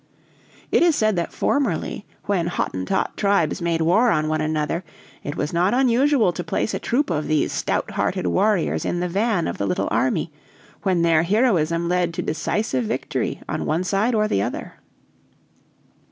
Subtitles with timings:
[0.71, 4.83] "It is said that formerly, when Hottentot tribes made war on one another,
[5.23, 9.07] it was not unusual to place a troop of these stout hearted warriors in the
[9.07, 10.31] van of the little army,
[10.81, 14.73] when their heroism led to decisive victory on one side or the other.